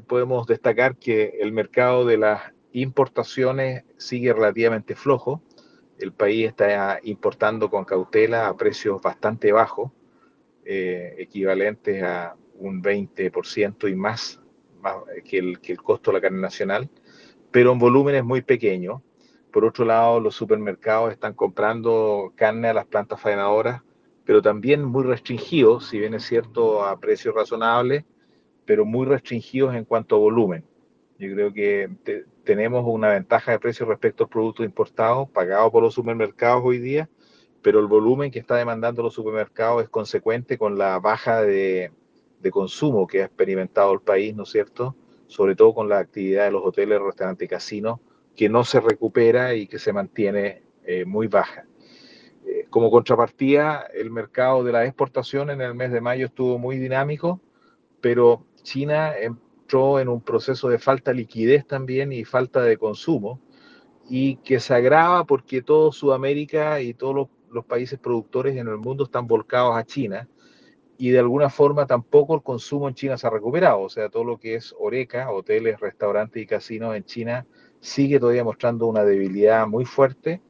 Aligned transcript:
podemos 0.00 0.46
destacar 0.46 0.96
que 0.96 1.38
el 1.40 1.52
mercado 1.52 2.04
de 2.04 2.18
las 2.18 2.52
importaciones 2.72 3.84
sigue 3.96 4.32
relativamente 4.32 4.94
flojo. 4.94 5.42
El 5.98 6.12
país 6.12 6.48
está 6.48 6.98
importando 7.02 7.70
con 7.70 7.84
cautela 7.84 8.48
a 8.48 8.56
precios 8.56 9.02
bastante 9.02 9.52
bajos, 9.52 9.90
eh, 10.64 11.14
equivalentes 11.18 12.02
a 12.02 12.36
un 12.58 12.82
20% 12.82 13.88
y 13.88 13.94
más, 13.94 14.40
que, 15.24 15.38
el, 15.38 15.60
que 15.60 15.72
el 15.72 15.82
costo 15.82 16.10
de 16.10 16.18
la 16.18 16.20
carne 16.20 16.40
nacional, 16.40 16.88
pero 17.50 17.72
en 17.72 17.78
volúmenes 17.78 18.24
muy 18.24 18.42
pequeños. 18.42 19.02
Por 19.52 19.64
otro 19.64 19.84
lado, 19.84 20.20
los 20.20 20.34
supermercados 20.34 21.12
están 21.12 21.34
comprando 21.34 22.32
carne 22.36 22.68
a 22.68 22.74
las 22.74 22.86
plantas 22.86 23.20
faenadoras, 23.20 23.82
pero 24.24 24.40
también 24.40 24.84
muy 24.84 25.02
restringidos, 25.02 25.88
si 25.88 25.98
bien 25.98 26.14
es 26.14 26.24
cierto, 26.24 26.84
a 26.84 27.00
precios 27.00 27.34
razonables, 27.34 28.04
pero 28.70 28.84
muy 28.84 29.04
restringidos 29.04 29.74
en 29.74 29.84
cuanto 29.84 30.14
a 30.14 30.20
volumen. 30.20 30.62
Yo 31.18 31.34
creo 31.34 31.52
que 31.52 31.90
tenemos 32.44 32.84
una 32.86 33.08
ventaja 33.08 33.50
de 33.50 33.58
precio 33.58 33.84
respecto 33.84 34.22
al 34.22 34.30
producto 34.30 34.62
importado 34.62 35.26
pagado 35.26 35.72
por 35.72 35.82
los 35.82 35.92
supermercados 35.92 36.62
hoy 36.64 36.78
día, 36.78 37.10
pero 37.62 37.80
el 37.80 37.88
volumen 37.88 38.30
que 38.30 38.38
está 38.38 38.54
demandando 38.54 39.02
los 39.02 39.12
supermercados 39.12 39.82
es 39.82 39.88
consecuente 39.88 40.56
con 40.56 40.78
la 40.78 41.00
baja 41.00 41.42
de, 41.42 41.90
de 42.40 42.50
consumo 42.52 43.08
que 43.08 43.22
ha 43.22 43.24
experimentado 43.24 43.92
el 43.92 44.02
país, 44.02 44.36
¿no 44.36 44.44
es 44.44 44.50
cierto? 44.50 44.94
Sobre 45.26 45.56
todo 45.56 45.74
con 45.74 45.88
la 45.88 45.98
actividad 45.98 46.44
de 46.44 46.52
los 46.52 46.64
hoteles, 46.64 47.02
restaurantes 47.02 47.46
y 47.46 47.48
casinos, 47.48 47.98
que 48.36 48.48
no 48.48 48.62
se 48.62 48.78
recupera 48.78 49.52
y 49.56 49.66
que 49.66 49.80
se 49.80 49.92
mantiene 49.92 50.62
eh, 50.84 51.04
muy 51.04 51.26
baja. 51.26 51.66
Eh, 52.46 52.68
como 52.70 52.88
contrapartida, 52.92 53.88
el 53.92 54.12
mercado 54.12 54.62
de 54.62 54.70
la 54.70 54.84
exportación 54.84 55.50
en 55.50 55.60
el 55.60 55.74
mes 55.74 55.90
de 55.90 56.00
mayo 56.00 56.26
estuvo 56.26 56.56
muy 56.56 56.78
dinámico, 56.78 57.40
pero 58.00 58.46
China 58.62 59.16
entró 59.16 60.00
en 60.00 60.08
un 60.08 60.20
proceso 60.20 60.68
de 60.68 60.78
falta 60.78 61.10
de 61.10 61.18
liquidez 61.18 61.66
también 61.66 62.12
y 62.12 62.24
falta 62.24 62.62
de 62.62 62.76
consumo, 62.76 63.40
y 64.08 64.36
que 64.36 64.58
se 64.60 64.74
agrava 64.74 65.24
porque 65.24 65.62
todo 65.62 65.92
Sudamérica 65.92 66.80
y 66.80 66.94
todos 66.94 67.28
los, 67.50 67.64
países 67.64 67.98
productores 67.98 68.56
en 68.56 68.68
el 68.68 68.78
mundo 68.78 69.04
están 69.04 69.26
volcados 69.26 69.76
a 69.76 69.84
China, 69.84 70.28
y 70.98 71.10
de 71.10 71.18
alguna 71.18 71.48
forma 71.48 71.86
tampoco 71.86 72.34
el 72.34 72.42
consumo 72.42 72.88
en 72.88 72.94
China 72.94 73.16
se 73.16 73.26
ha 73.26 73.30
recuperado, 73.30 73.80
o 73.80 73.88
sea, 73.88 74.08
todo 74.08 74.24
lo 74.24 74.38
que 74.38 74.54
es 74.54 74.74
oreca, 74.78 75.30
hoteles, 75.30 75.80
restaurantes 75.80 76.42
y 76.42 76.46
casinos 76.46 76.94
en 76.94 77.04
China 77.04 77.46
sigue 77.80 78.20
todavía 78.20 78.44
mostrando 78.44 78.86
una 78.86 79.04
debilidad 79.04 79.66
muy 79.66 79.84
fuerte 79.84 80.42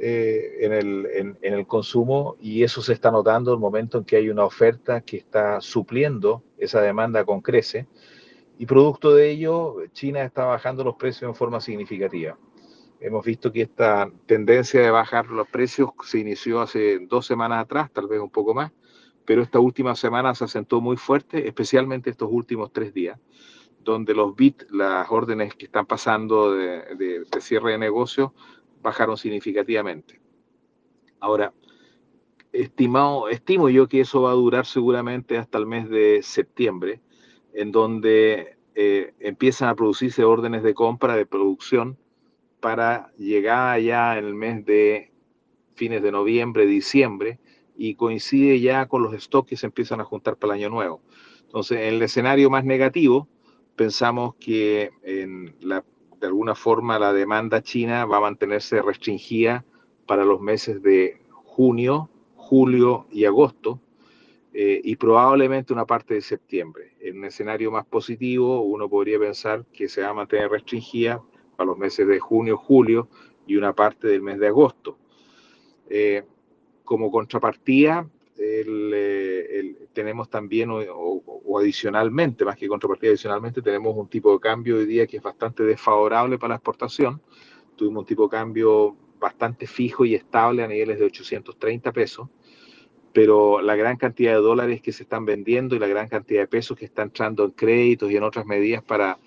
eh, 0.00 0.58
en, 0.60 0.72
el, 0.72 1.36
en, 1.42 1.54
el, 1.54 1.66
consumo 1.66 2.36
y 2.40 2.62
eso 2.62 2.82
se 2.82 2.92
está 2.92 3.10
notando 3.10 3.52
el 3.52 3.58
momento 3.58 3.98
en 3.98 4.04
que 4.04 4.14
hay 4.14 4.30
una 4.30 4.44
oferta 4.44 5.00
que 5.00 5.16
está 5.16 5.60
supliendo 5.60 6.44
esa 6.56 6.80
demanda 6.80 7.24
con 7.24 7.40
crece 7.40 7.88
y 8.58 8.66
producto 8.66 9.12
de 9.12 9.28
ello 9.30 9.74
China 9.92 10.22
está 10.22 10.44
bajando 10.44 10.84
los 10.84 10.94
precios 10.94 11.28
en 11.28 11.34
forma 11.34 11.60
significativa. 11.60 12.38
Hemos 13.00 13.24
visto 13.24 13.50
que 13.50 13.62
esta 13.62 14.08
tendencia 14.26 14.80
de 14.80 14.90
bajar 14.92 15.26
los 15.26 15.48
precios 15.48 15.90
se 16.04 16.20
inició 16.20 16.60
hace 16.60 17.00
dos 17.00 17.26
semanas 17.26 17.64
atrás, 17.64 17.90
tal 17.92 18.06
vez 18.06 18.20
un 18.20 18.30
poco 18.30 18.54
más, 18.54 18.70
pero 19.24 19.42
esta 19.42 19.58
última 19.58 19.96
semana 19.96 20.32
se 20.36 20.44
asentó 20.44 20.80
muy 20.80 20.96
fuerte, 20.96 21.48
especialmente 21.48 22.08
estos 22.08 22.28
últimos 22.30 22.72
tres 22.72 22.94
días, 22.94 23.18
donde 23.82 24.14
los 24.14 24.36
bits, 24.36 24.66
las 24.70 25.10
órdenes 25.10 25.54
que 25.56 25.64
están 25.64 25.86
pasando 25.86 26.54
de, 26.54 26.94
de, 26.94 27.24
de 27.24 27.40
cierre 27.40 27.72
de 27.72 27.78
negocio, 27.78 28.32
bajaron 28.82 29.16
significativamente. 29.16 30.20
Ahora, 31.20 31.52
estimado, 32.52 33.28
estimo 33.28 33.68
yo 33.68 33.88
que 33.88 34.00
eso 34.00 34.22
va 34.22 34.30
a 34.30 34.34
durar 34.34 34.66
seguramente 34.66 35.36
hasta 35.36 35.58
el 35.58 35.66
mes 35.66 35.88
de 35.88 36.20
septiembre, 36.22 37.00
en 37.52 37.72
donde 37.72 38.56
eh, 38.74 39.14
empiezan 39.20 39.68
a 39.68 39.74
producirse 39.74 40.24
órdenes 40.24 40.62
de 40.62 40.74
compra, 40.74 41.16
de 41.16 41.26
producción, 41.26 41.98
para 42.60 43.12
llegar 43.16 43.80
ya 43.80 44.18
en 44.18 44.24
el 44.24 44.34
mes 44.34 44.64
de 44.64 45.12
fines 45.74 46.02
de 46.02 46.12
noviembre, 46.12 46.66
diciembre, 46.66 47.38
y 47.76 47.94
coincide 47.94 48.58
ya 48.60 48.86
con 48.86 49.02
los 49.02 49.14
stocks 49.22 49.50
que 49.50 49.56
se 49.56 49.66
empiezan 49.66 50.00
a 50.00 50.04
juntar 50.04 50.36
para 50.36 50.54
el 50.54 50.60
año 50.60 50.70
nuevo. 50.70 51.00
Entonces, 51.42 51.78
en 51.78 51.94
el 51.94 52.02
escenario 52.02 52.50
más 52.50 52.64
negativo, 52.64 53.28
pensamos 53.76 54.34
que 54.34 54.90
en 55.02 55.54
la 55.60 55.84
de 56.20 56.26
alguna 56.26 56.54
forma 56.54 56.98
la 56.98 57.12
demanda 57.12 57.62
china 57.62 58.04
va 58.04 58.18
a 58.18 58.22
mantenerse 58.22 58.82
restringida 58.82 59.64
para 60.06 60.24
los 60.24 60.40
meses 60.40 60.82
de 60.82 61.20
junio, 61.44 62.08
julio 62.36 63.06
y 63.10 63.24
agosto, 63.24 63.80
eh, 64.52 64.80
y 64.82 64.96
probablemente 64.96 65.72
una 65.72 65.84
parte 65.84 66.14
de 66.14 66.20
septiembre. 66.20 66.94
En 67.00 67.18
un 67.18 67.26
escenario 67.26 67.70
más 67.70 67.86
positivo, 67.86 68.62
uno 68.62 68.88
podría 68.88 69.18
pensar 69.18 69.64
que 69.72 69.88
se 69.88 70.02
va 70.02 70.08
a 70.08 70.14
mantener 70.14 70.50
restringida 70.50 71.22
para 71.56 71.68
los 71.68 71.78
meses 71.78 72.08
de 72.08 72.18
junio, 72.18 72.56
julio 72.56 73.08
y 73.46 73.56
una 73.56 73.72
parte 73.72 74.08
del 74.08 74.22
mes 74.22 74.38
de 74.38 74.48
agosto. 74.48 74.98
Eh, 75.88 76.24
como 76.84 77.10
contrapartida, 77.10 78.08
el, 78.38 78.94
el, 78.94 79.76
tenemos 79.92 80.30
también, 80.30 80.70
o, 80.70 80.78
o, 80.78 81.58
adicionalmente, 81.58 82.44
más 82.44 82.56
que 82.56 82.68
contrapartida 82.68 83.10
adicionalmente, 83.10 83.62
tenemos 83.62 83.96
un 83.96 84.08
tipo 84.08 84.32
de 84.32 84.40
cambio 84.40 84.76
hoy 84.76 84.86
día 84.86 85.06
que 85.06 85.16
es 85.16 85.22
bastante 85.22 85.64
desfavorable 85.64 86.38
para 86.38 86.50
la 86.50 86.56
exportación. 86.56 87.20
Tuvimos 87.76 88.02
un 88.02 88.06
tipo 88.06 88.24
de 88.24 88.30
cambio 88.30 88.96
bastante 89.18 89.66
fijo 89.66 90.04
y 90.04 90.14
estable 90.14 90.62
a 90.62 90.68
niveles 90.68 90.98
de 90.98 91.04
830 91.06 91.92
pesos, 91.92 92.28
pero 93.12 93.60
la 93.60 93.74
gran 93.74 93.96
cantidad 93.96 94.34
de 94.34 94.40
dólares 94.40 94.80
que 94.80 94.92
se 94.92 95.02
están 95.02 95.24
vendiendo 95.24 95.74
y 95.74 95.78
la 95.78 95.88
gran 95.88 96.08
cantidad 96.08 96.42
de 96.42 96.46
pesos 96.46 96.76
que 96.76 96.84
están 96.84 97.08
entrando 97.08 97.44
en 97.44 97.50
créditos 97.50 98.10
y 98.10 98.16
en 98.16 98.22
otras 98.22 98.46
medidas 98.46 98.82
para, 98.84 99.18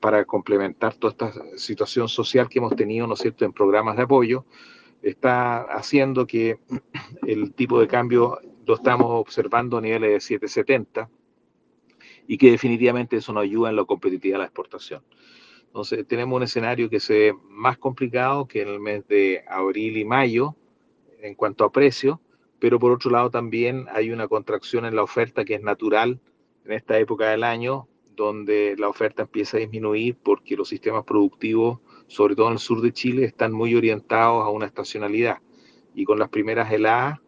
para 0.00 0.24
complementar 0.24 0.94
toda 0.94 1.10
esta 1.10 1.32
situación 1.58 2.08
social 2.08 2.48
que 2.48 2.58
hemos 2.58 2.74
tenido, 2.74 3.06
¿no 3.06 3.14
es 3.14 3.20
cierto?, 3.20 3.44
en 3.44 3.52
programas 3.52 3.96
de 3.96 4.04
apoyo, 4.04 4.46
está 5.02 5.62
haciendo 5.62 6.26
que 6.26 6.58
el 7.26 7.52
tipo 7.54 7.80
de 7.80 7.88
cambio 7.88 8.38
lo 8.66 8.74
estamos 8.74 9.06
observando 9.08 9.78
a 9.78 9.80
niveles 9.80 10.10
de 10.10 10.20
770 10.20 11.08
y 12.26 12.38
que 12.38 12.50
definitivamente 12.50 13.16
eso 13.16 13.32
nos 13.32 13.44
ayuda 13.44 13.70
en 13.70 13.76
la 13.76 13.84
competitividad 13.84 14.36
de 14.36 14.38
la 14.40 14.44
exportación. 14.46 15.02
Entonces 15.66 16.06
tenemos 16.06 16.36
un 16.36 16.42
escenario 16.42 16.90
que 16.90 17.00
se 17.00 17.12
ve 17.14 17.34
más 17.48 17.78
complicado 17.78 18.46
que 18.46 18.62
en 18.62 18.68
el 18.68 18.80
mes 18.80 19.06
de 19.08 19.44
abril 19.48 19.96
y 19.96 20.04
mayo 20.04 20.56
en 21.20 21.34
cuanto 21.34 21.64
a 21.64 21.72
precio, 21.72 22.20
pero 22.58 22.78
por 22.78 22.92
otro 22.92 23.10
lado 23.10 23.30
también 23.30 23.86
hay 23.92 24.10
una 24.10 24.28
contracción 24.28 24.86
en 24.86 24.96
la 24.96 25.02
oferta 25.02 25.44
que 25.44 25.54
es 25.54 25.62
natural 25.62 26.20
en 26.64 26.72
esta 26.72 26.98
época 26.98 27.30
del 27.30 27.44
año, 27.44 27.88
donde 28.16 28.74
la 28.78 28.88
oferta 28.88 29.22
empieza 29.22 29.58
a 29.58 29.60
disminuir 29.60 30.16
porque 30.22 30.56
los 30.56 30.68
sistemas 30.68 31.04
productivos 31.04 31.78
sobre 32.08 32.36
todo 32.36 32.48
en 32.48 32.54
el 32.54 32.58
sur 32.58 32.80
de 32.80 32.92
Chile, 32.92 33.24
están 33.24 33.52
muy 33.52 33.74
orientados 33.74 34.44
a 34.44 34.48
una 34.48 34.66
estacionalidad. 34.66 35.38
Y 35.96 36.04
con 36.04 36.20
las 36.20 36.28
primeras 36.28 36.70
heladas 36.70 37.18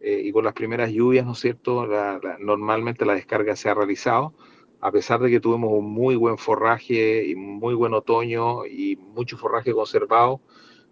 eh, 0.00 0.22
y 0.24 0.32
con 0.32 0.44
las 0.44 0.54
primeras 0.54 0.90
lluvias, 0.90 1.26
¿no 1.26 1.32
es 1.32 1.40
cierto? 1.40 1.86
La, 1.86 2.18
la, 2.22 2.38
normalmente 2.38 3.04
la 3.04 3.14
descarga 3.14 3.54
se 3.54 3.68
ha 3.68 3.74
realizado, 3.74 4.32
a 4.80 4.90
pesar 4.90 5.20
de 5.20 5.30
que 5.30 5.40
tuvimos 5.40 5.70
un 5.72 5.92
muy 5.92 6.16
buen 6.16 6.38
forraje 6.38 7.26
y 7.26 7.36
muy 7.36 7.74
buen 7.74 7.92
otoño 7.94 8.64
y 8.66 8.96
mucho 8.96 9.36
forraje 9.36 9.72
conservado, 9.72 10.40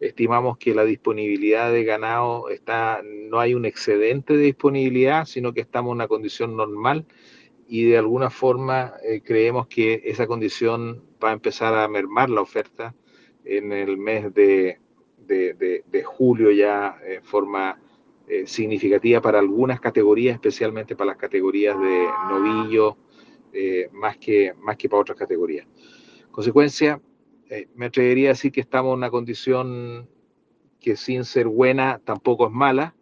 estimamos 0.00 0.58
que 0.58 0.74
la 0.74 0.84
disponibilidad 0.84 1.72
de 1.72 1.84
ganado 1.84 2.50
está, 2.50 3.02
no 3.04 3.40
hay 3.40 3.54
un 3.54 3.64
excedente 3.64 4.36
de 4.36 4.44
disponibilidad, 4.44 5.24
sino 5.24 5.52
que 5.52 5.60
estamos 5.60 5.90
en 5.90 5.96
una 5.96 6.08
condición 6.08 6.56
normal 6.56 7.06
y 7.66 7.84
de 7.84 7.98
alguna 7.98 8.30
forma 8.30 8.94
eh, 9.04 9.22
creemos 9.22 9.66
que 9.66 10.02
esa 10.04 10.26
condición 10.26 11.04
va 11.22 11.30
a 11.30 11.34
empezar 11.34 11.74
a 11.74 11.88
mermar 11.88 12.30
la 12.30 12.40
oferta 12.40 12.94
en 13.44 13.72
el 13.72 13.96
mes 13.96 14.32
de, 14.34 14.80
de, 15.26 15.54
de, 15.54 15.84
de 15.86 16.02
julio 16.02 16.50
ya 16.50 16.98
en 17.06 17.22
forma 17.22 17.80
eh, 18.26 18.46
significativa 18.46 19.20
para 19.20 19.38
algunas 19.38 19.80
categorías, 19.80 20.34
especialmente 20.34 20.96
para 20.96 21.08
las 21.08 21.16
categorías 21.16 21.78
de 21.80 22.06
novillo, 22.28 22.96
eh, 23.52 23.88
más, 23.92 24.18
que, 24.18 24.52
más 24.58 24.76
que 24.76 24.88
para 24.88 25.00
otras 25.00 25.18
categorías. 25.18 25.66
Consecuencia, 26.30 27.00
eh, 27.48 27.66
me 27.74 27.86
atrevería 27.86 28.28
a 28.28 28.32
decir 28.32 28.52
que 28.52 28.60
estamos 28.60 28.92
en 28.92 28.98
una 28.98 29.10
condición 29.10 30.08
que 30.80 30.96
sin 30.96 31.24
ser 31.24 31.48
buena 31.48 32.00
tampoco 32.04 32.46
es 32.46 32.52
mala, 32.52 32.94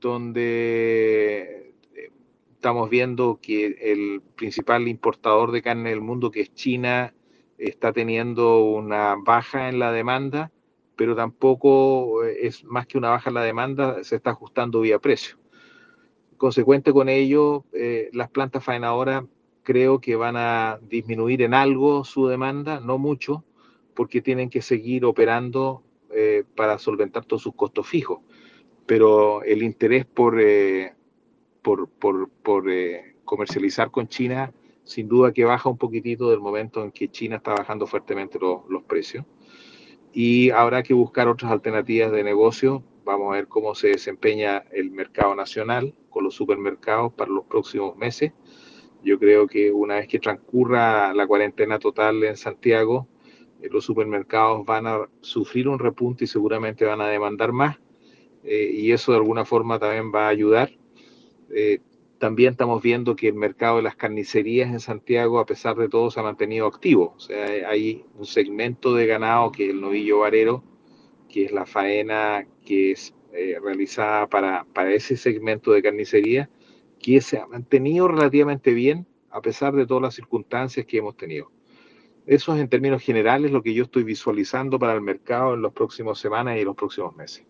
donde 0.00 1.74
eh, 1.94 2.10
estamos 2.52 2.88
viendo 2.88 3.40
que 3.42 3.66
el 3.80 4.22
principal 4.36 4.86
importador 4.86 5.50
de 5.50 5.62
carne 5.62 5.90
del 5.90 6.00
mundo, 6.00 6.30
que 6.30 6.40
es 6.42 6.54
China, 6.54 7.12
está 7.58 7.92
teniendo 7.92 8.64
una 8.64 9.16
baja 9.16 9.68
en 9.68 9.78
la 9.78 9.92
demanda, 9.92 10.52
pero 10.96 11.16
tampoco 11.16 12.24
eh, 12.24 12.46
es 12.46 12.64
más 12.64 12.86
que 12.86 12.98
una 12.98 13.10
baja 13.10 13.30
en 13.30 13.34
la 13.34 13.42
demanda, 13.42 14.02
se 14.04 14.16
está 14.16 14.30
ajustando 14.30 14.80
vía 14.80 14.98
precio. 14.98 15.36
Consecuente 16.36 16.92
con 16.92 17.08
ello, 17.08 17.64
eh, 17.72 18.10
las 18.12 18.30
plantas 18.30 18.64
faenadoras 18.64 19.24
creo 19.62 20.00
que 20.00 20.16
van 20.16 20.36
a 20.36 20.78
disminuir 20.82 21.42
en 21.42 21.54
algo 21.54 22.04
su 22.04 22.26
demanda, 22.26 22.80
no 22.80 22.98
mucho, 22.98 23.44
porque 23.94 24.20
tienen 24.20 24.50
que 24.50 24.60
seguir 24.60 25.04
operando 25.04 25.82
eh, 26.10 26.44
para 26.54 26.78
solventar 26.78 27.24
todos 27.24 27.42
sus 27.42 27.54
costos 27.54 27.86
fijos. 27.86 28.20
Pero 28.86 29.42
el 29.42 29.62
interés 29.62 30.04
por, 30.04 30.38
por, 31.62 31.88
por, 31.88 32.28
por 32.28 32.64
comercializar 33.24 33.90
con 33.90 34.08
China 34.08 34.52
sin 34.84 35.08
duda 35.08 35.32
que 35.32 35.44
baja 35.44 35.68
un 35.68 35.78
poquitito 35.78 36.30
del 36.30 36.40
momento 36.40 36.84
en 36.84 36.92
que 36.92 37.10
China 37.10 37.36
está 37.36 37.54
bajando 37.54 37.86
fuertemente 37.86 38.38
los 38.38 38.82
precios. 38.84 39.24
Y 40.14 40.50
habrá 40.50 40.84
que 40.84 40.94
buscar 40.94 41.26
otras 41.26 41.50
alternativas 41.50 42.12
de 42.12 42.22
negocio. 42.22 42.84
Vamos 43.04 43.32
a 43.32 43.36
ver 43.36 43.48
cómo 43.48 43.74
se 43.74 43.88
desempeña 43.88 44.64
el 44.70 44.92
mercado 44.92 45.34
nacional 45.34 45.92
con 46.08 46.22
los 46.22 46.34
supermercados 46.34 47.12
para 47.14 47.32
los 47.32 47.44
próximos 47.46 47.96
meses. 47.96 48.32
Yo 49.02 49.18
creo 49.18 49.48
que 49.48 49.72
una 49.72 49.96
vez 49.96 50.06
que 50.06 50.20
transcurra 50.20 51.12
la 51.12 51.26
cuarentena 51.26 51.80
total 51.80 52.22
en 52.22 52.36
Santiago, 52.36 53.08
eh, 53.60 53.68
los 53.70 53.84
supermercados 53.84 54.64
van 54.64 54.86
a 54.86 55.08
sufrir 55.20 55.68
un 55.68 55.80
repunte 55.80 56.24
y 56.24 56.26
seguramente 56.28 56.84
van 56.84 57.00
a 57.00 57.08
demandar 57.08 57.50
más. 57.50 57.76
Eh, 58.44 58.70
y 58.72 58.92
eso 58.92 59.10
de 59.10 59.18
alguna 59.18 59.44
forma 59.44 59.80
también 59.80 60.12
va 60.14 60.26
a 60.26 60.28
ayudar. 60.28 60.70
Eh, 61.50 61.80
también 62.24 62.52
estamos 62.52 62.82
viendo 62.82 63.16
que 63.16 63.28
el 63.28 63.34
mercado 63.34 63.76
de 63.76 63.82
las 63.82 63.96
carnicerías 63.96 64.70
en 64.70 64.80
Santiago, 64.80 65.38
a 65.38 65.44
pesar 65.44 65.76
de 65.76 65.90
todo, 65.90 66.10
se 66.10 66.20
ha 66.20 66.22
mantenido 66.22 66.66
activo. 66.66 67.12
O 67.14 67.20
sea, 67.20 67.68
hay 67.68 68.02
un 68.14 68.24
segmento 68.24 68.94
de 68.94 69.06
ganado 69.06 69.52
que 69.52 69.64
es 69.64 69.70
el 69.72 69.82
novillo 69.82 70.20
varero, 70.20 70.64
que 71.28 71.44
es 71.44 71.52
la 71.52 71.66
faena 71.66 72.46
que 72.64 72.92
es 72.92 73.14
eh, 73.34 73.58
realizada 73.62 74.26
para, 74.26 74.64
para 74.72 74.94
ese 74.94 75.18
segmento 75.18 75.72
de 75.72 75.82
carnicería, 75.82 76.48
que 76.98 77.20
se 77.20 77.36
ha 77.36 77.46
mantenido 77.46 78.08
relativamente 78.08 78.72
bien 78.72 79.06
a 79.28 79.42
pesar 79.42 79.74
de 79.74 79.86
todas 79.86 80.04
las 80.04 80.14
circunstancias 80.14 80.86
que 80.86 80.96
hemos 80.96 81.18
tenido. 81.18 81.52
Eso 82.24 82.54
es 82.54 82.60
en 82.62 82.70
términos 82.70 83.02
generales 83.02 83.52
lo 83.52 83.62
que 83.62 83.74
yo 83.74 83.84
estoy 83.84 84.02
visualizando 84.02 84.78
para 84.78 84.94
el 84.94 85.02
mercado 85.02 85.52
en 85.52 85.60
las 85.60 85.74
próximas 85.74 86.18
semanas 86.18 86.56
y 86.58 86.64
los 86.64 86.74
próximos 86.74 87.14
meses. 87.14 87.44